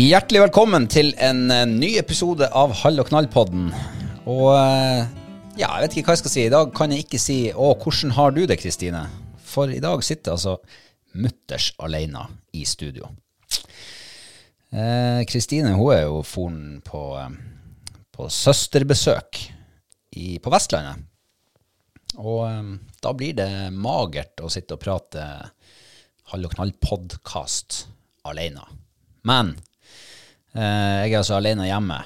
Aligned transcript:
Hjertelig 0.00 0.40
velkommen 0.46 0.86
til 0.88 1.10
en 1.20 1.50
eh, 1.52 1.66
ny 1.68 1.90
episode 2.00 2.46
av 2.56 2.70
Hall 2.78 3.02
og 3.02 3.10
knall-podden. 3.10 3.66
Og 4.32 4.46
eh, 4.54 5.02
ja, 5.58 5.66
jeg 5.66 5.82
vet 5.82 5.96
ikke 5.98 6.08
hva 6.08 6.14
jeg 6.14 6.20
skal 6.22 6.32
si. 6.32 6.44
I 6.46 6.52
dag 6.54 6.70
kan 6.72 6.94
jeg 6.94 7.04
ikke 7.04 7.20
si 7.20 7.36
'Å, 7.52 7.74
hvordan 7.82 8.14
har 8.16 8.32
du 8.32 8.40
det', 8.46 8.56
Kristine? 8.62 9.02
For 9.44 9.68
i 9.68 9.82
dag 9.84 10.00
sitter 10.06 10.38
altså 10.38 10.56
mutters 11.20 11.74
alene 11.84 12.24
i 12.56 12.64
studio. 12.64 13.12
Eh, 14.72 15.20
Kristine 15.28 15.76
hun 15.76 15.92
er 15.92 16.06
jo 16.06 16.24
foren 16.24 16.80
på, 16.80 17.04
på 18.08 18.32
søsterbesøk 18.40 19.44
i, 20.16 20.38
på 20.40 20.56
Vestlandet. 20.56 21.04
Og 22.16 22.46
da 23.04 23.12
blir 23.12 23.36
det 23.36 23.52
magert 23.76 24.40
å 24.40 24.48
sitte 24.48 24.80
og 24.80 24.86
prate 24.86 25.32
Hall 26.32 26.46
og 26.48 26.56
knall-podkast 26.56 27.84
alene. 28.24 28.64
Men 29.28 29.58
jeg 30.58 31.12
er 31.12 31.20
altså 31.20 31.36
alene 31.38 31.68
hjemme, 31.68 32.00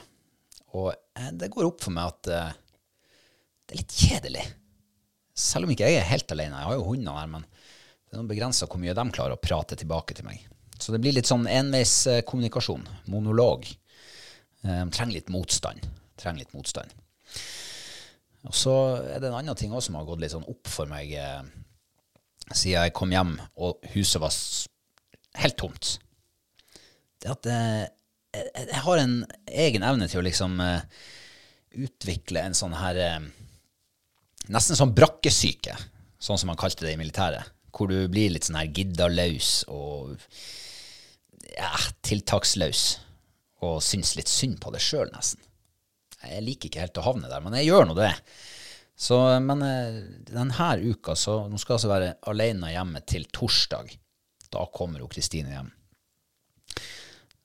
og 0.77 0.91
eh, 0.93 1.31
det 1.33 1.51
går 1.55 1.69
opp 1.69 1.85
for 1.85 1.95
meg 1.97 2.11
at 2.13 2.31
eh, 2.35 2.53
det 3.65 3.77
er 3.77 3.81
litt 3.81 3.95
kjedelig. 3.97 4.45
Selv 5.35 5.67
om 5.67 5.73
ikke 5.73 5.89
jeg 5.89 5.99
er 5.99 6.11
helt 6.11 6.31
alene. 6.35 6.59
Jeg 6.61 6.69
har 6.69 6.77
jo 6.77 6.85
hundene 6.91 7.15
her, 7.17 7.31
men 7.31 7.47
det 7.47 8.13
er 8.13 8.21
noen 8.21 8.31
begrensa 8.31 8.69
hvor 8.69 8.83
mye 8.83 8.95
de 8.95 9.05
klarer 9.15 9.39
å 9.39 9.41
prate 9.43 9.79
tilbake 9.81 10.15
til 10.19 10.29
meg. 10.29 10.43
Så 10.79 10.93
det 10.93 11.01
blir 11.03 11.15
litt 11.17 11.31
sånn 11.31 11.47
enveiskommunikasjon. 11.49 12.85
Monolog. 13.11 13.67
Eh, 14.63 14.83
De 14.85 14.91
trenger 14.93 15.17
litt 15.17 15.33
motstand. 15.33 15.87
Trenger 16.21 16.45
litt 16.45 16.55
motstand. 16.55 16.93
Og 18.45 18.53
så 18.53 18.75
er 19.09 19.23
det 19.23 19.31
en 19.31 19.39
annen 19.41 19.57
ting 19.57 19.73
også 19.73 19.89
som 19.89 19.97
har 19.99 20.07
gått 20.09 20.21
litt 20.21 20.35
sånn 20.35 20.47
opp 20.51 20.69
for 20.69 20.91
meg 20.91 21.15
eh, 21.17 21.43
siden 22.53 22.85
jeg 22.85 22.93
kom 22.97 23.15
hjem 23.15 23.39
og 23.57 23.87
huset 23.95 24.21
var 24.21 24.35
helt 25.41 25.57
tomt. 25.63 25.95
Det 27.25 27.33
at 27.33 27.49
eh, 27.49 27.85
jeg, 28.35 28.83
har 28.87 29.01
en 29.01 29.17
egen 29.67 29.87
evne 29.87 30.09
til 30.11 30.21
å 30.21 30.27
liksom 30.27 30.59
uh, 30.63 30.83
utvikle 31.75 32.43
en 32.45 32.57
sånn 32.57 32.77
her 32.79 33.01
uh, 33.01 33.33
Nesten 34.53 34.77
sånn 34.77 34.93
brakkesyke, 34.93 35.73
sånn 36.21 36.37
som 36.37 36.51
man 36.51 36.59
kalte 36.61 36.85
det 36.85 36.91
i 36.93 36.99
militæret. 37.01 37.49
Hvor 37.73 37.89
du 37.89 37.97
blir 38.13 38.29
litt 38.29 38.45
sånn 38.45 38.59
her 38.59 38.69
giddaløs 38.77 39.63
og 39.73 40.19
ja, 41.55 41.71
tiltaksløs. 42.05 42.83
Og 43.65 43.79
syns 43.81 44.13
litt 44.19 44.29
synd 44.29 44.59
på 44.61 44.75
det 44.75 44.83
sjøl, 44.85 45.09
nesten. 45.15 45.41
Jeg 46.25 46.45
liker 46.45 46.69
ikke 46.69 46.85
helt 46.85 47.01
å 47.01 47.07
havne 47.07 47.31
der, 47.31 47.41
men 47.41 47.57
jeg 47.57 47.71
gjør 47.71 47.89
nå 47.89 47.97
det. 47.97 48.11
Så, 48.97 49.17
men 49.43 49.63
eh, 49.67 50.03
denne 50.29 50.69
uka, 50.85 51.17
så 51.19 51.45
nå 51.49 51.59
skal 51.59 51.75
jeg 51.75 51.79
altså 51.81 51.91
være 51.91 52.13
alene 52.31 52.71
hjemme 52.75 53.03
til 53.09 53.27
torsdag. 53.33 53.97
Da 54.55 54.69
kommer 54.75 55.03
jo 55.03 55.11
Kristine 55.11 55.57
hjem. 55.57 55.73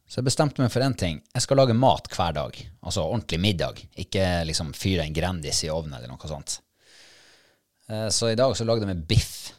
Så 0.09 0.19
jeg 0.19 0.25
bestemte 0.25 0.61
meg 0.63 0.71
for 0.73 0.81
én 0.81 0.95
ting. 0.97 1.19
Jeg 1.35 1.45
skal 1.45 1.59
lage 1.61 1.75
mat 1.77 2.07
hver 2.15 2.33
dag. 2.33 2.55
Altså 2.81 3.03
ordentlig 3.05 3.37
middag. 3.43 3.83
Ikke 4.01 4.23
liksom 4.49 4.71
fyre 4.73 5.05
en 5.05 5.13
Grandis 5.13 5.61
i 5.67 5.69
ovnen 5.69 5.93
eller 5.99 6.09
noe 6.09 6.31
sånt. 6.31 6.55
Eh, 7.89 8.07
Så 8.09 8.31
i 8.31 8.37
dag 8.39 8.55
så 8.57 8.65
lagde 8.65 8.87
jeg 8.87 8.95
meg 8.95 9.05
biff. 9.09 9.51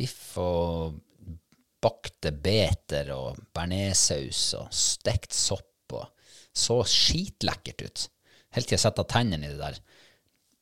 Biff 0.00 0.38
og 0.40 0.96
bakte 1.80 2.32
beter 2.32 3.12
og 3.16 3.36
bearnéssaus 3.56 4.40
og 4.58 4.72
stekt 4.72 5.36
sopp 5.36 5.92
og 5.96 6.08
så 6.56 6.80
skitlekkert 6.88 7.84
ut. 7.84 8.06
Helt 8.56 8.66
til 8.68 8.76
jeg 8.76 8.82
setter 8.82 9.06
tennene 9.08 9.46
i 9.46 9.52
det 9.52 9.60
der 9.60 9.78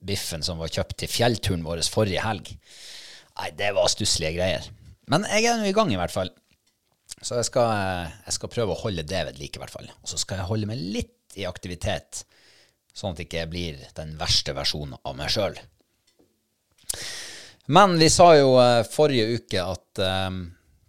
biffen 0.08 0.44
som 0.46 0.60
var 0.60 0.70
kjøpt 0.70 0.98
til 1.00 1.10
fjellturen 1.10 1.64
vår 1.66 1.80
forrige 1.90 2.22
helg. 2.22 2.50
Nei, 3.38 3.48
det 3.58 3.72
var 3.74 3.90
stusslige 3.90 4.36
greier. 4.36 4.66
Men 5.10 5.24
jeg 5.30 5.46
er 5.48 5.58
nå 5.58 5.66
i 5.70 5.74
gang 5.74 5.90
i 5.94 5.98
hvert 5.98 6.14
fall. 6.14 6.30
Så 7.22 7.38
jeg 7.40 7.48
skal, 7.48 7.70
jeg 8.24 8.34
skal 8.36 8.52
prøve 8.52 8.74
å 8.74 8.82
holde 8.82 9.06
det 9.06 9.22
ved 9.26 9.40
like, 9.40 9.58
i 9.58 9.62
hvert 9.62 9.74
fall. 9.74 9.88
Og 10.02 10.10
så 10.10 10.20
skal 10.20 10.40
jeg 10.40 10.50
holde 10.50 10.68
meg 10.70 10.78
litt 10.78 11.38
i 11.38 11.46
aktivitet, 11.48 12.22
sånn 12.94 13.14
at 13.14 13.22
jeg 13.22 13.28
ikke 13.28 13.48
blir 13.50 13.80
den 13.96 14.14
verste 14.20 14.54
versjonen 14.56 14.96
av 15.02 15.16
meg 15.18 15.32
sjøl. 15.32 15.58
Men 17.74 17.98
vi 18.00 18.08
sa 18.10 18.30
jo 18.38 18.54
eh, 18.62 18.86
forrige 18.88 19.40
uke 19.42 19.60
at 19.60 20.00
eh, 20.00 20.38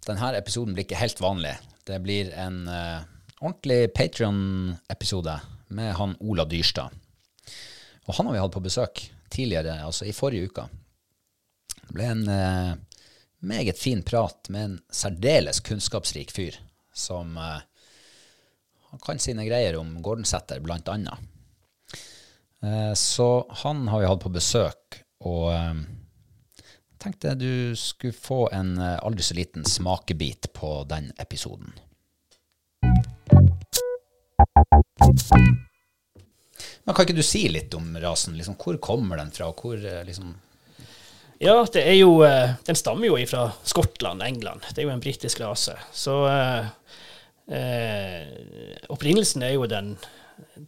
denne 0.06 0.30
episoden 0.38 0.72
blir 0.74 0.86
ikke 0.86 1.02
helt 1.02 1.20
vanlig. 1.20 1.54
Det 1.86 1.98
blir 2.04 2.30
en 2.38 2.62
uh, 2.68 3.00
ordentlig 3.40 3.90
Patrion-episode 3.96 5.34
med 5.76 5.94
han 5.98 6.14
Ola 6.20 6.44
Dyrstad. 6.48 6.92
Og 8.06 8.14
han 8.16 8.28
har 8.28 8.36
vi 8.36 8.42
hatt 8.42 8.54
på 8.54 8.62
besøk 8.64 9.02
tidligere, 9.30 9.80
altså 9.86 10.06
i 10.08 10.14
forrige 10.14 10.50
uke. 10.50 10.66
Det 11.80 11.94
ble 11.94 12.06
en 12.10 12.22
eh, 12.30 12.72
meget 13.40 13.78
fin 13.78 14.02
prat 14.02 14.48
med 14.48 14.64
en 14.64 14.78
særdeles 14.92 15.60
kunnskapsrik 15.60 16.30
fyr 16.30 16.56
som 16.92 17.36
eh, 17.36 17.60
han 18.90 19.00
kan 19.02 19.18
sine 19.18 19.46
greier 19.46 19.78
om 19.78 20.02
Gordensæter, 20.02 20.60
blant 20.60 20.88
annet. 20.88 21.18
Eh, 22.62 22.94
så 22.94 23.46
han 23.62 23.88
har 23.88 24.00
vi 24.00 24.08
hatt 24.10 24.24
på 24.24 24.32
besøk, 24.34 25.00
og 25.24 25.52
eh, 25.54 25.82
tenkte 26.98 27.36
du 27.38 27.76
skulle 27.78 28.16
få 28.16 28.48
en 28.52 28.74
eh, 28.78 28.98
aldri 28.98 29.24
så 29.24 29.38
liten 29.38 29.64
smakebit 29.64 30.52
på 30.52 30.82
den 30.90 31.12
episoden. 31.18 31.72
Men 36.84 36.94
kan 36.94 37.06
ikke 37.06 37.20
du 37.20 37.22
si 37.22 37.44
litt 37.48 37.74
om 37.78 37.92
rasen? 38.02 38.34
Liksom, 38.36 38.56
hvor 38.58 38.80
kommer 38.82 39.20
den 39.20 39.30
fra? 39.30 39.52
Hvor, 39.54 39.78
eh, 39.78 40.02
liksom, 40.04 40.34
Ja, 41.42 41.66
det 41.72 41.80
er 41.88 41.94
jo, 41.96 42.18
eh, 42.20 42.50
den 42.68 42.76
stammer 42.76 43.06
jo 43.08 43.16
fra 43.26 43.46
Skottland, 43.64 44.20
England. 44.22 44.66
Det 44.74 44.82
er 44.82 44.90
jo 44.90 44.92
en 44.92 45.00
britisk 45.00 45.40
rase. 45.40 45.72
Så 45.92 46.16
eh, 46.28 46.66
eh, 47.56 48.82
opprinnelsen 48.92 49.46
er 49.46 49.54
jo 49.54 49.64
den 49.70 49.94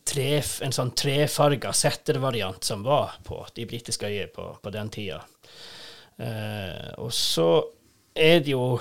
tre, 0.09 0.41
en 0.65 0.73
sånn 0.73 0.95
trefarga 0.97 1.75
settervariant 1.77 2.65
som 2.65 2.87
var 2.87 3.19
på 3.27 3.43
de 3.53 3.67
britiske 3.69 4.09
øyene 4.09 4.33
på, 4.33 4.47
på 4.65 4.73
den 4.73 4.89
tida. 4.95 5.21
Eh, 6.17 6.89
og 7.05 7.13
så 7.13 7.51
er 8.17 8.41
det 8.41 8.55
jo 8.55 8.79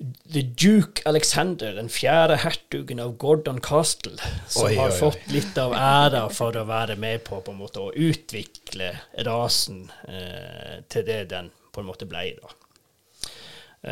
The 0.00 0.42
Duke 0.42 1.02
Alexander, 1.04 1.74
den 1.76 1.90
fjerde 1.92 2.38
hertugen 2.40 3.02
av 3.04 3.18
Gordon 3.20 3.60
Castle, 3.60 4.16
som 4.48 4.70
Oi, 4.70 4.76
har 4.78 4.88
oi, 4.88 4.94
oi. 4.94 4.98
fått 4.98 5.26
litt 5.34 5.58
av 5.60 5.74
æra 5.76 6.22
for 6.32 6.56
å 6.56 6.64
være 6.64 6.96
med 6.96 7.20
på, 7.26 7.42
på 7.44 7.52
en 7.52 7.60
måte, 7.60 7.82
å 7.84 7.92
utvikle 7.92 8.94
rasen 9.28 9.90
eh, 10.08 10.80
til 10.88 11.04
det 11.04 11.26
den 11.34 11.50
på 11.70 11.82
en 11.82 11.90
måte 11.90 12.08
ble. 12.08 12.30
da. 12.40 12.56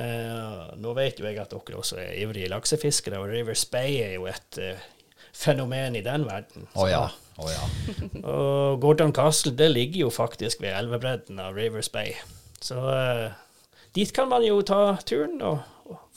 Eh, 0.00 0.64
nå 0.80 0.92
vet 0.96 1.20
jo 1.20 1.28
jeg 1.28 1.38
at 1.40 1.52
dere 1.52 1.80
også 1.80 2.00
er 2.00 2.16
ivrige 2.22 2.50
laksefiskere, 2.52 3.20
og 3.20 3.28
Rivers 3.32 3.66
Bay 3.68 4.00
er 4.04 4.16
jo 4.16 4.26
et 4.28 4.60
eh, 4.64 4.80
fenomen 5.36 5.96
i 5.96 6.04
den 6.04 6.24
verden. 6.28 6.68
Å 6.72 6.88
ja. 6.88 7.06
Oh, 7.38 7.46
ja. 7.52 7.66
Og 8.32 8.80
Gordon 8.82 9.12
Castle 9.14 9.52
det 9.54 9.68
ligger 9.70 10.08
jo 10.08 10.10
faktisk 10.10 10.64
ved 10.64 10.72
elvebredden 10.74 11.38
av 11.38 11.54
Rivers 11.54 11.92
Bay. 11.92 12.16
Så 12.64 12.80
eh, 12.90 13.28
dit 13.94 14.10
kan 14.16 14.32
man 14.32 14.42
jo 14.46 14.58
ta 14.66 14.96
turen 15.06 15.38
og 15.44 15.60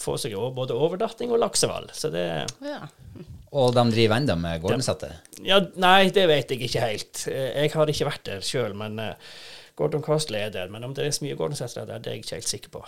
få 0.02 0.18
seg 0.20 0.34
både 0.56 0.76
overdatting 0.76 1.32
og 1.32 1.40
laksehval. 1.44 1.90
Så 1.94 2.12
det 2.14 2.26
Ja. 2.66 2.82
Og 3.52 3.74
de 3.76 3.84
driver 3.92 4.16
enda 4.16 4.36
med 4.40 4.62
gårdensetter? 4.64 5.18
Ja, 5.44 5.58
nei, 5.76 6.10
det 6.16 6.24
vet 6.30 6.50
jeg 6.54 6.62
ikke 6.70 6.86
helt. 6.86 7.26
Eh, 7.28 7.64
Jeg 7.66 7.72
har 7.74 7.88
ikke 7.92 8.08
vært 8.08 8.24
der 8.30 8.40
sjøl, 8.42 8.74
men 8.74 9.00
eh, 9.00 9.16
Gordon 9.76 10.04
Castle 10.06 10.38
er 10.40 10.50
der. 10.54 10.70
Men 10.72 10.84
om 10.88 10.94
det 10.94 11.06
er 11.06 11.12
så 11.12 11.26
mye 11.26 11.36
Gordon-settere 11.36 11.86
der, 11.90 12.00
det 12.00 12.08
er 12.08 12.16
jeg 12.16 12.24
ikke 12.24 12.36
helt 12.40 12.48
sikker 12.48 12.70
på. 12.78 12.86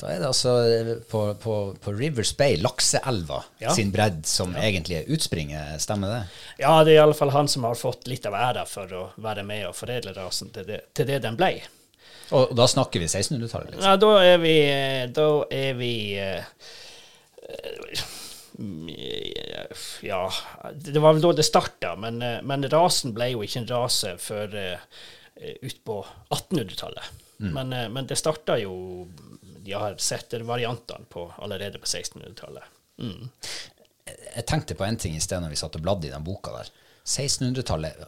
Da 0.00 0.10
er 0.12 0.18
det 0.20 0.26
altså 0.28 0.50
eh, 0.68 0.88
på, 1.10 1.20
på, 1.40 1.54
på 1.80 1.92
Rivers 1.96 2.32
Bay, 2.36 2.56
lakseelva, 2.60 3.42
Ja. 3.60 3.70
sin 3.76 3.92
bredd, 3.92 4.26
som 4.28 4.52
egentlig 4.56 4.98
er 5.02 5.12
utspringet. 5.12 5.80
Stemmer 5.84 6.12
det? 6.12 6.22
Ja, 6.60 6.72
det 6.84 6.92
er 6.92 6.98
i 6.98 7.04
alle 7.04 7.16
fall 7.16 7.32
han 7.36 7.48
som 7.48 7.64
har 7.68 7.74
fått 7.80 8.06
litt 8.08 8.26
av 8.28 8.36
æra 8.36 8.66
for 8.68 8.92
å 8.92 9.06
være 9.24 9.44
med 9.48 9.66
og 9.70 9.76
foredle 9.76 10.12
rasen 10.16 10.48
til 10.52 10.64
det, 10.68 10.82
til 10.96 11.08
det 11.08 11.22
den 11.24 11.36
ble. 11.36 11.54
Og, 12.34 12.54
da 12.58 12.66
snakker 12.70 13.02
vi 13.02 13.06
1600-tallet, 13.06 13.74
liksom? 13.74 13.86
Ja, 13.86 13.96
da 14.00 14.12
er 14.24 14.40
vi 14.42 14.56
Da 15.14 15.28
er 15.52 15.76
vi 15.78 15.92
eh, 16.18 16.42
eh, 17.52 18.06
Ja, 20.02 20.24
det 20.74 20.98
var 20.98 21.14
vel 21.14 21.22
da 21.22 21.34
det 21.36 21.46
starta, 21.46 21.94
men, 22.00 22.18
eh, 22.22 22.40
men 22.42 22.66
rasen 22.72 23.14
ble 23.14 23.30
jo 23.34 23.44
ikke 23.46 23.62
en 23.62 23.70
rase 23.70 24.16
før 24.18 24.56
uh, 24.56 25.04
utpå 25.36 26.00
1800-tallet. 26.34 27.14
Men, 27.38 27.72
eh, 27.72 27.88
men 27.88 28.06
det 28.06 28.16
starta 28.16 28.58
jo 28.58 29.08
De 29.40 29.72
har 29.72 29.96
settervariantene 29.98 31.04
på 31.10 31.32
allerede 31.38 31.78
på 31.78 31.86
1600-tallet. 31.86 32.64
Mm. 33.02 33.30
Jeg 34.36 34.46
tenkte 34.46 34.76
på 34.78 34.84
en 34.86 34.96
ting 34.96 35.16
i 35.16 35.20
sted 35.20 35.42
når 35.42 35.50
vi 35.50 35.58
satt 35.58 35.74
og 35.76 35.82
bladde 35.82 36.06
i 36.06 36.12
den 36.12 36.24
boka 36.24 36.52
der. 36.54 36.70
1600-tallet, 37.02 37.98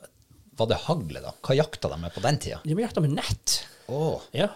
var 0.59 0.71
det 0.71 0.81
hagle 0.87 1.23
da? 1.23 1.35
Hva 1.45 1.55
jakta 1.59 1.91
de 1.93 2.01
med 2.03 2.15
på 2.15 2.23
den 2.25 2.39
tida? 2.43 2.61
De 2.65 2.77
jakta 2.83 3.03
med 3.05 3.15
nett. 3.17 3.61
Oh. 3.87 4.21
Ja. 4.37 4.51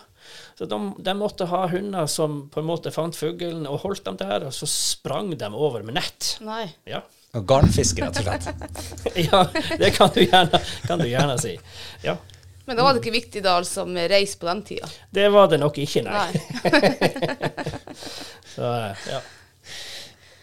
Så 0.58 0.66
de, 0.66 0.78
de 0.98 1.14
måtte 1.18 1.46
ha 1.50 1.66
hunder 1.66 2.06
som 2.06 2.48
på 2.52 2.60
en 2.60 2.68
måte 2.68 2.92
fant 2.94 3.16
fuglen 3.16 3.64
og 3.66 3.80
holdt 3.86 4.04
dem 4.06 4.18
der, 4.20 4.46
og 4.46 4.54
så 4.54 4.68
sprang 4.68 5.32
de 5.38 5.48
over 5.54 5.82
med 5.86 5.96
nett. 5.98 6.36
Nei. 6.44 6.66
Ja. 6.88 7.02
og 7.32 7.46
garnfiske, 7.48 8.04
rett 8.04 8.20
og 8.20 8.26
slett. 8.28 9.16
ja, 9.28 9.44
det 9.80 9.94
kan 9.96 10.12
du 10.14 10.20
gjerne, 10.24 10.60
kan 10.86 11.00
du 11.00 11.08
gjerne 11.08 11.38
si. 11.40 11.56
Ja. 12.04 12.18
Men 12.66 12.78
da 12.78 12.84
var 12.86 12.94
det 12.94 13.02
ikke 13.02 13.16
viktig 13.16 13.42
da, 13.42 13.56
altså, 13.58 13.86
med 13.88 14.10
reis 14.12 14.36
på 14.38 14.46
den 14.46 14.62
tida. 14.66 14.90
Det 15.10 15.26
var 15.34 15.48
det 15.50 15.58
nok 15.62 15.80
ikke, 15.82 16.04
nei. 16.06 16.28
Nei. 16.62 17.40
Så, 18.54 18.68
ja. 19.08 19.22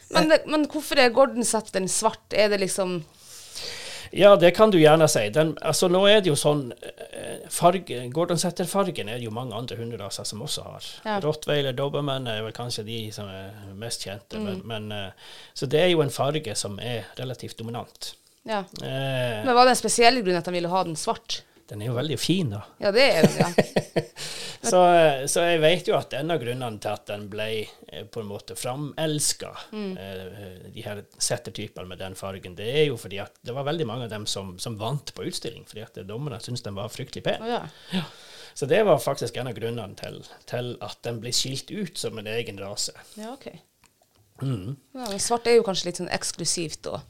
Men, 0.10 0.34
men 0.50 0.66
hvorfor 0.72 1.00
er 1.00 1.14
Gordon-setteren 1.14 1.88
svart? 1.92 2.34
Er 2.34 2.50
det 2.52 2.64
liksom 2.64 3.04
ja, 4.12 4.36
det 4.36 4.52
kan 4.58 4.72
du 4.72 4.80
gjerne 4.80 5.08
si. 5.12 5.28
Den, 5.34 5.56
altså, 5.62 5.88
nå 5.92 6.06
er 6.10 6.22
det 6.22 6.32
jo 6.32 6.38
sånn 6.40 6.70
farge, 7.50 8.00
Gordon 8.14 8.40
Setter-fargen 8.40 9.10
er 9.10 9.20
det 9.20 9.28
jo 9.28 9.34
mange 9.34 9.58
andre 9.58 9.78
hunderaser 9.80 10.28
som 10.28 10.42
også 10.46 10.66
har. 10.66 10.88
Ja. 11.06 11.18
Rottweiler, 11.24 11.76
Dobermann 11.78 12.28
er 12.30 12.44
vel 12.46 12.56
kanskje 12.56 12.86
de 12.88 13.00
som 13.16 13.30
er 13.32 13.52
mest 13.80 14.06
kjente. 14.06 14.40
Mm. 14.40 14.48
Men, 14.48 14.62
men, 14.72 14.90
eh, 14.96 15.36
så 15.54 15.70
det 15.70 15.82
er 15.84 15.92
jo 15.94 16.04
en 16.06 16.14
farge 16.14 16.56
som 16.58 16.80
er 16.84 17.10
relativt 17.20 17.58
dominant. 17.60 18.14
Ja. 18.48 18.64
Eh, 18.82 19.46
Men 19.46 19.54
var 19.56 19.66
det 19.66 19.76
en 19.76 19.82
spesiell 19.82 20.22
grunn 20.24 20.40
at 20.40 20.48
de 20.48 20.56
ville 20.56 20.72
ha 20.72 20.84
den 20.88 20.98
svart? 21.00 21.42
Den 21.70 21.84
er 21.84 21.92
jo 21.92 21.98
veldig 21.98 22.20
fin, 22.20 22.54
da. 22.56 22.64
Ja, 22.82 22.92
det 22.96 23.08
er 23.14 23.28
den, 23.28 23.40
ja. 23.40 24.06
Så, 24.60 24.80
så 25.32 25.44
jeg 25.48 25.62
vet 25.64 25.88
jo 25.88 25.96
at 25.96 26.12
en 26.18 26.34
av 26.34 26.42
grunnene 26.42 26.82
til 26.84 26.92
at 26.92 27.06
den 27.08 27.30
ble 27.32 27.46
eh, 27.64 28.04
på 28.12 28.20
en 28.20 28.28
måte 28.28 28.58
framelska, 28.60 29.54
eh, 29.72 30.66
de 30.68 30.84
her 30.84 31.00
settertypene 31.16 31.88
med 31.88 32.02
den 32.02 32.18
fargen, 32.20 32.58
det 32.58 32.68
er 32.82 32.90
jo 32.90 32.98
fordi 33.00 33.22
at 33.24 33.40
det 33.46 33.56
var 33.56 33.68
veldig 33.70 33.88
mange 33.88 34.10
av 34.10 34.12
dem 34.12 34.28
som, 34.28 34.58
som 34.60 34.76
vant 34.80 35.14
på 35.16 35.30
utstilling, 35.30 35.64
fordi 35.70 35.86
at 35.86 36.02
dommerne 36.10 36.42
syntes 36.44 36.66
den 36.68 36.76
var 36.78 36.92
fryktelig 36.92 37.24
pen. 37.26 37.46
Å, 37.46 37.62
ja. 37.96 38.04
Så 38.54 38.68
det 38.68 38.82
var 38.84 39.00
faktisk 39.00 39.40
en 39.40 39.48
av 39.48 39.56
grunnene 39.56 39.96
til, 39.96 40.20
til 40.50 40.74
at 40.84 41.00
den 41.08 41.22
ble 41.24 41.32
skilt 41.36 41.72
ut 41.72 41.96
som 41.98 42.20
en 42.20 42.28
egen 42.28 42.60
rase. 42.60 42.96
ja, 43.16 43.32
ok. 43.32 43.48
Mm. 44.40 44.76
Ja, 44.96 45.06
men 45.10 45.20
svart 45.20 45.48
er 45.52 45.58
jo 45.58 45.66
kanskje 45.68 45.90
litt 45.90 46.00
sånn 46.00 46.12
eksklusivt 46.16 46.84
da. 46.88 47.02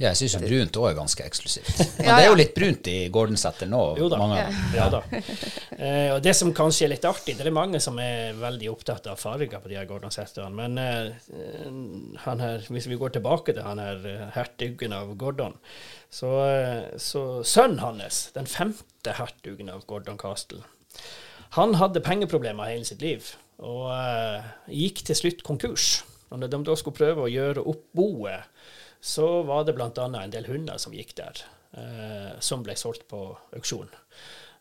Ja, 0.00 0.14
jeg 0.14 0.30
syns 0.30 0.40
brunt 0.40 0.76
òg 0.80 0.86
er 0.88 0.94
ganske 0.96 1.24
eksklusivt. 1.28 1.80
Men 1.98 2.06
Ja, 2.06 2.14
det 2.16 2.22
er 2.24 2.30
jo 2.30 2.36
litt 2.38 2.54
brunt 2.56 2.86
i 2.88 2.96
Gordonsetter 3.12 3.68
nå. 3.68 3.80
Jo 4.00 4.06
da. 4.08 4.20
Mange. 4.22 4.46
Ja 4.72 4.86
da. 4.92 5.02
Uh, 5.04 6.08
og 6.14 6.22
det 6.24 6.32
som 6.38 6.54
kanskje 6.56 6.86
er 6.86 6.94
litt 6.94 7.04
artig, 7.04 7.34
det 7.36 7.44
er 7.44 7.52
mange 7.52 7.82
som 7.84 8.00
er 8.00 8.32
veldig 8.40 8.70
opptatt 8.72 9.10
av 9.12 9.20
farger 9.20 9.60
på 9.60 9.68
de 9.68 9.76
her 9.76 9.88
Gordon-setterne, 9.90 10.56
men 10.56 10.80
uh, 10.80 12.16
han 12.24 12.40
her, 12.40 12.64
hvis 12.72 12.88
vi 12.88 12.96
går 13.00 13.12
tilbake 13.18 13.52
til 13.52 13.66
han 13.66 13.82
her 13.82 14.00
uh, 14.06 14.24
hertugen 14.38 14.96
av 14.96 15.12
Gordon, 15.20 15.58
så, 16.08 16.32
så 16.96 17.24
sønnen 17.46 17.84
hans, 17.84 18.30
den 18.34 18.48
femte 18.48 19.18
hertugen 19.20 19.68
av 19.70 19.84
Gordon 19.90 20.18
Castle, 20.20 20.64
han 21.58 21.76
hadde 21.76 22.00
pengeproblemer 22.06 22.72
hele 22.72 22.88
sitt 22.88 23.04
liv, 23.04 23.34
og 23.60 23.92
gikk 24.72 25.04
til 25.04 25.18
slutt 25.18 25.44
konkurs. 25.44 25.98
Og 26.30 26.40
når 26.40 26.52
de 26.52 26.60
da 26.70 26.76
skulle 26.78 26.96
prøve 26.96 27.26
å 27.26 27.30
gjøre 27.30 27.64
opp 27.68 27.82
boet, 27.96 28.48
så 29.00 29.42
var 29.48 29.64
det 29.64 29.74
bl.a. 29.76 29.90
en 29.96 30.32
del 30.32 30.46
hunder 30.50 30.78
som 30.78 30.94
gikk 30.94 31.14
der, 31.16 31.42
eh, 31.72 32.36
som 32.44 32.62
ble 32.64 32.76
solgt 32.76 33.06
på 33.08 33.22
auksjon. 33.56 33.88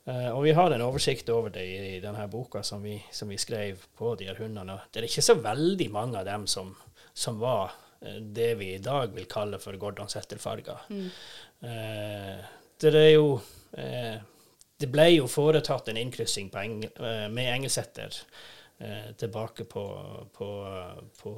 Eh, 0.09 0.29
og 0.31 0.43
vi 0.45 0.53
har 0.55 0.71
en 0.71 0.85
oversikt 0.85 1.29
over 1.33 1.51
det 1.53 1.65
i, 1.67 1.77
i 1.97 1.99
denne 2.03 2.27
boka 2.31 2.63
som 2.63 2.83
vi, 2.83 2.95
som 3.11 3.29
vi 3.29 3.37
skrev 3.37 3.83
på 3.99 4.15
de 4.19 4.29
her 4.29 4.39
hundene. 4.39 4.79
Det 4.89 5.01
er 5.01 5.09
ikke 5.09 5.25
så 5.25 5.35
veldig 5.43 5.89
mange 5.93 6.21
av 6.21 6.29
dem 6.29 6.47
som, 6.47 6.71
som 7.13 7.39
var 7.41 7.75
eh, 8.01 8.21
det 8.23 8.53
vi 8.61 8.73
i 8.75 8.83
dag 8.83 9.13
vil 9.15 9.27
kalle 9.29 9.59
for 9.61 9.77
Gordon 9.81 10.09
Setter-farger. 10.09 10.87
Eh, 10.89 12.47
det 12.79 12.93
er 12.95 13.09
jo 13.11 13.33
eh, 13.75 14.15
Det 14.79 14.87
ble 14.87 15.09
jo 15.11 15.25
foretatt 15.27 15.89
en 15.91 15.99
innkryssing 15.99 16.47
på 16.53 16.61
eng, 16.61 16.77
eh, 16.87 17.25
med 17.27 17.51
engelsetter 17.51 18.15
eh, 18.79 19.11
tilbake 19.19 19.67
på, 19.67 19.83
på, 20.31 20.47
på 21.19 21.33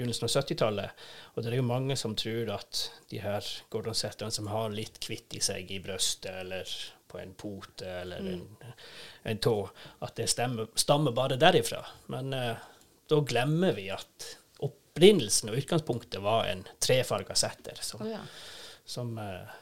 begynnelsen 0.00 0.26
av 0.26 0.32
70-tallet. 0.32 1.04
Og 1.34 1.44
det 1.44 1.52
er 1.52 1.60
jo 1.60 1.66
mange 1.68 1.96
som 2.00 2.16
tror 2.18 2.54
at 2.56 2.86
de 3.12 3.20
her 3.22 3.46
Gordon-setterne 3.72 4.32
som 4.34 4.48
har 4.50 4.72
litt 4.72 4.98
kvitt 5.04 5.36
i 5.36 5.42
seg 5.44 5.70
i 5.70 5.80
brystet, 5.84 6.32
eller 6.42 6.74
på 7.10 7.18
en 7.18 7.32
pote 7.34 7.86
eller 7.86 8.18
en, 8.32 8.44
en 9.22 9.38
tå, 9.42 9.54
at 10.06 10.14
det 10.16 10.28
stemmer, 10.30 10.70
stammer 10.78 11.14
bare 11.14 11.38
derifra. 11.40 11.82
Men 12.14 12.32
eh, 12.36 12.68
da 13.10 13.18
glemmer 13.26 13.74
vi 13.74 13.88
at 13.90 14.28
opprinnelsen 14.62 15.50
og 15.50 15.58
utgangspunktet 15.58 16.22
var 16.22 16.46
en 16.52 16.62
trefarga 16.78 17.34
setter. 17.38 17.78
Som, 17.82 18.04
oh, 18.06 18.12
ja. 18.12 18.22
som 18.84 19.16
eh, 19.18 19.58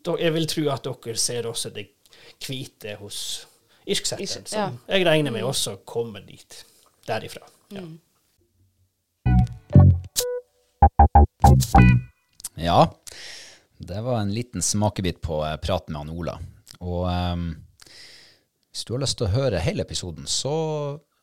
da, 0.00 0.16
Jeg 0.16 0.34
vil 0.36 0.48
tro 0.48 0.66
at 0.72 0.88
dere 0.88 1.20
ser 1.20 1.48
også 1.50 1.72
det 1.76 1.90
hvite 2.40 2.96
hos 3.00 3.22
irsksetteren, 3.84 4.24
Irsk- 4.24 4.54
ja. 4.56 4.68
som 4.70 4.80
jeg 4.88 5.06
regner 5.08 5.34
med 5.34 5.44
også 5.44 5.76
kommer 5.84 6.24
dit 6.24 6.62
derifra. 7.08 7.44
Ja. 7.74 7.84
Ja, 12.54 12.94
det 13.78 14.00
var 14.00 14.20
en 14.20 14.34
liten 14.34 14.62
smakebit 14.62 15.20
på 15.20 15.46
eh, 15.46 15.56
praten 15.56 15.92
med 15.92 16.00
han 16.00 16.10
Ola. 16.14 16.36
Og 16.80 17.06
um, 17.08 17.46
hvis 18.70 18.84
du 18.86 18.92
har 18.94 19.02
lyst 19.02 19.18
til 19.18 19.26
å 19.26 19.34
høre 19.34 19.62
hele 19.64 19.82
episoden, 19.82 20.28
så 20.30 20.54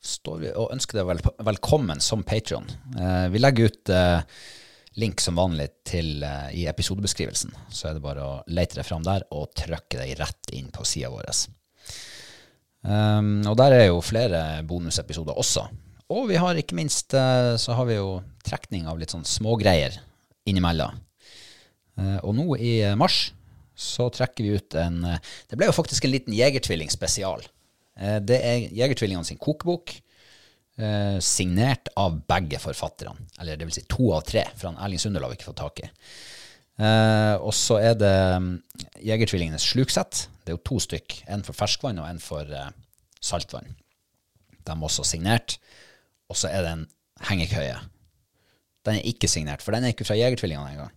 står 0.03 0.41
vi 0.41 0.51
og 0.51 0.73
ønsker 0.75 0.99
deg 0.99 1.07
vel, 1.09 1.23
velkommen 1.47 2.03
som 2.03 2.25
Patreon. 2.27 2.67
Uh, 2.97 3.27
vi 3.31 3.41
legger 3.41 3.71
ut 3.71 3.93
uh, 3.93 4.19
link 4.99 5.23
som 5.23 5.39
vanlig 5.39 5.69
til, 5.87 6.19
uh, 6.25 6.49
i 6.51 6.67
episodebeskrivelsen. 6.69 7.55
Så 7.69 7.89
er 7.89 7.97
det 7.97 8.03
bare 8.03 8.25
å 8.25 8.37
lete 8.51 8.81
deg 8.81 8.87
fram 8.89 9.05
der 9.07 9.25
og 9.31 9.53
trykke 9.55 10.01
deg 10.01 10.17
rett 10.19 10.55
inn 10.57 10.71
på 10.73 10.85
sida 10.87 11.13
vår. 11.13 11.31
Um, 12.83 13.45
og 13.47 13.55
der 13.59 13.79
er 13.79 13.85
jo 13.89 14.03
flere 14.05 14.63
bonusepisoder 14.67 15.39
også. 15.39 15.69
Og 16.13 16.29
vi 16.29 16.37
har 16.39 16.55
ikke 16.55 16.77
minst 16.77 17.13
eh, 17.17 17.53
så 17.59 17.75
har 17.75 17.87
vi 17.89 17.97
jo 17.97 18.21
trekning 18.47 18.87
av 18.87 18.99
litt 18.99 19.11
sånn 19.11 19.27
smågreier 19.27 19.97
innimellom. 20.47 20.97
Eh, 21.97 22.17
og 22.23 22.35
nå 22.37 22.47
i 22.61 22.73
mars 22.97 23.31
så 23.77 24.07
trekker 24.13 24.45
vi 24.45 24.57
ut 24.57 24.77
en 24.77 25.03
eh, 25.05 25.21
Det 25.49 25.57
ble 25.57 25.69
jo 25.69 25.75
faktisk 25.75 26.05
en 26.05 26.13
liten 26.13 26.35
Jegertvilling 26.35 26.91
spesial. 26.93 27.45
Eh, 27.97 28.19
Det 28.21 28.39
er 28.41 28.67
Jegertvillingene 28.77 29.27
sin 29.27 29.41
kokebok, 29.41 30.01
signert 31.25 31.87
av 31.97 32.19
begge 32.29 32.59
forfatterne. 32.61 33.23
Eller 33.41 33.57
det 33.57 33.65
vil 33.65 33.73
si 33.73 33.81
to 33.89 34.11
av 34.13 34.27
tre, 34.29 34.43
for 34.53 34.67
han 34.69 34.75
Erling 34.77 35.01
Sundel 35.01 35.23
har 35.25 35.31
vi 35.31 35.39
ikke 35.39 35.47
fått 35.47 35.57
tak 35.57 35.79
i. 35.81 35.87
Og 37.41 37.49
så 37.57 37.79
er 37.81 37.95
det 37.97 38.11
mm, 38.43 38.51
Jegertvillingenes 39.01 39.65
sluksett. 39.71 40.27
Det 40.45 40.53
er 40.53 40.59
jo 40.59 40.61
to 40.69 40.77
stykk. 40.85 41.15
En 41.33 41.41
for 41.41 41.57
ferskvann 41.57 41.97
og 41.97 42.05
en 42.05 42.21
for 42.21 42.53
saltvann. 43.25 43.73
De 44.53 44.75
er 44.75 44.85
også 44.85 45.07
signert. 45.15 45.57
Og 46.29 46.37
så 46.37 46.53
er 46.53 46.61
det 46.61 46.75
en 46.75 46.85
hengekøye. 47.25 47.79
Den 48.87 49.01
er 49.01 49.09
ikke 49.11 49.29
signert, 49.31 49.63
for 49.63 49.75
den 49.75 49.85
er 49.85 49.93
ikke 49.93 50.07
fra 50.07 50.17
Jegertvillingene 50.17 50.73
engang. 50.73 50.95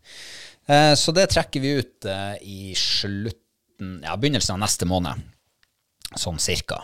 Eh, 0.70 0.94
så 0.98 1.14
det 1.16 1.28
trekker 1.32 1.62
vi 1.62 1.74
ut 1.80 2.08
eh, 2.08 2.38
i 2.46 2.60
slutten, 2.78 4.00
ja, 4.04 4.16
begynnelsen 4.16 4.56
av 4.56 4.62
neste 4.64 4.88
måned. 4.88 5.26
Sånn 6.18 6.40
cirka. 6.42 6.80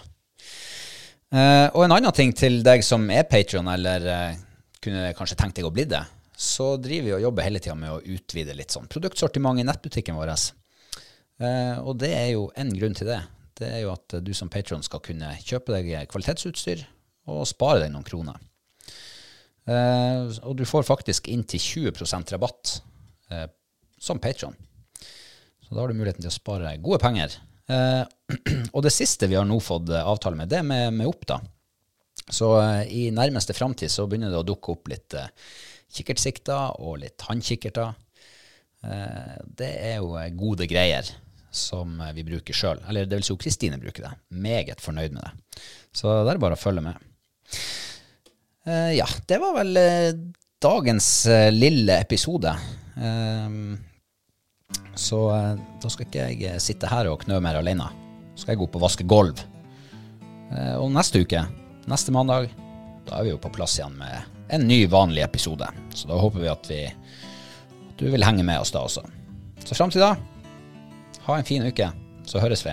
Eh, 1.34 1.68
og 1.74 1.82
en 1.84 1.96
annen 1.96 2.14
ting 2.14 2.34
til 2.36 2.60
deg 2.66 2.84
som 2.86 3.06
er 3.10 3.26
Patrion, 3.30 3.66
eller 3.70 4.10
eh, 4.12 4.42
kunne 4.82 5.10
kanskje 5.18 5.38
tenkt 5.38 5.58
deg 5.58 5.66
å 5.66 5.74
bli 5.74 5.86
det, 5.90 6.02
så 6.36 6.74
driver 6.78 7.08
vi 7.08 7.14
og 7.16 7.24
jobber 7.24 7.46
hele 7.46 7.62
tida 7.62 7.74
med 7.78 7.94
å 7.94 8.02
utvide 8.02 8.54
litt 8.54 8.74
sånn 8.74 8.90
produktsortiment 8.92 9.60
i 9.60 9.66
nettbutikken 9.66 10.18
vår. 10.18 10.34
Eh, 10.34 11.78
og 11.82 11.96
det 12.02 12.12
er 12.14 12.28
jo 12.34 12.50
en 12.58 12.70
grunn 12.76 12.96
til 12.96 13.10
det. 13.10 13.22
Det 13.56 13.70
er 13.72 13.86
jo 13.86 13.94
at 13.94 14.18
du 14.20 14.34
som 14.36 14.50
Patron 14.52 14.84
skal 14.84 15.00
kunne 15.04 15.32
kjøpe 15.40 15.72
deg 15.72 16.10
kvalitetsutstyr 16.12 16.84
og 17.32 17.46
spare 17.48 17.82
deg 17.82 17.94
noen 17.94 18.06
kroner. 18.06 18.36
Eh, 19.66 20.28
og 20.46 20.54
du 20.58 20.64
får 20.68 20.86
faktisk 20.86 21.28
inntil 21.32 21.60
20% 21.62 22.32
rabatt 22.36 22.76
eh, 23.34 23.48
som 23.98 24.20
Patron. 24.22 24.54
Så 25.66 25.74
da 25.74 25.82
har 25.82 25.90
du 25.90 25.98
muligheten 25.98 26.22
til 26.22 26.30
å 26.30 26.36
spare 26.36 26.76
gode 26.82 27.00
penger. 27.02 27.34
Eh, 27.66 28.04
og 28.74 28.84
det 28.86 28.94
siste 28.94 29.28
vi 29.30 29.38
har 29.38 29.46
nå 29.48 29.58
fått 29.62 29.90
avtale 29.98 30.38
med, 30.38 30.50
det 30.52 30.60
er 30.60 30.66
med, 30.66 30.94
med 30.94 31.10
Oppda. 31.10 31.40
Så 32.30 32.52
eh, 32.60 32.82
i 32.94 33.04
nærmeste 33.14 33.56
framtid 33.56 33.90
så 33.92 34.06
begynner 34.06 34.30
det 34.30 34.42
å 34.42 34.46
dukke 34.46 34.76
opp 34.76 34.90
litt 34.92 35.18
kikkertsikter 35.96 36.78
og 36.82 37.00
litt 37.02 37.22
håndkikkerter. 37.26 37.94
Det 39.56 39.68
er 39.82 39.96
jo 39.98 40.12
gode 40.38 40.66
greier 40.70 41.08
som 41.50 41.94
vi 42.14 42.22
bruker 42.26 42.54
sjøl. 42.54 42.82
Eller 42.86 43.08
det 43.08 43.18
vil 43.18 43.24
si 43.26 43.32
jo 43.32 43.38
Kristine 43.40 43.78
bruker 43.80 44.04
det. 44.04 44.10
Meget 44.36 44.82
fornøyd 44.84 45.16
med 45.16 45.24
det. 45.24 45.62
Så 45.96 46.12
det 46.26 46.34
er 46.34 46.42
bare 46.42 46.58
å 46.58 46.60
følge 46.60 46.84
med. 46.84 47.00
Eh, 48.66 48.92
ja, 48.98 49.06
det 49.26 49.38
var 49.38 49.54
vel 49.54 49.76
eh, 49.76 50.12
dagens 50.62 51.26
eh, 51.26 51.52
lille 51.52 52.00
episode. 52.00 52.56
Eh, 52.96 53.50
så 54.96 55.18
da 55.82 55.90
skal 55.92 56.06
ikke 56.06 56.26
jeg 56.40 56.62
sitte 56.64 56.88
her 56.90 57.10
og 57.10 57.20
knø 57.22 57.38
mer 57.44 57.60
alene. 57.60 57.86
Så 58.34 58.42
skal 58.44 58.54
jeg 58.54 58.62
gå 58.62 58.66
opp 58.70 58.78
og 58.78 58.86
vaske 58.86 59.04
gulv. 59.08 59.42
Og 60.80 60.88
neste 60.94 61.20
uke, 61.20 61.42
neste 61.90 62.14
mandag, 62.14 62.48
da 63.04 63.18
er 63.18 63.26
vi 63.26 63.32
jo 63.34 63.40
på 63.42 63.50
plass 63.52 63.76
igjen 63.76 63.98
med 63.98 64.32
en 64.56 64.64
ny, 64.64 64.86
vanlig 64.88 65.24
episode. 65.26 65.68
Så 65.92 66.08
da 66.08 66.16
håper 66.20 66.44
vi 66.44 66.48
at 66.48 66.70
vi 66.70 66.80
at 66.86 68.00
du 68.00 68.08
vil 68.12 68.24
henge 68.24 68.46
med 68.46 68.62
oss 68.62 68.72
da 68.72 68.86
også. 68.86 69.04
Så 69.66 69.76
fram 69.76 69.92
til 69.92 70.04
da, 70.04 70.14
ha 71.26 71.36
en 71.36 71.48
fin 71.48 71.66
uke, 71.66 71.90
så 72.24 72.40
høres 72.40 72.64
vi. 72.64 72.72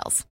details. 0.00 0.26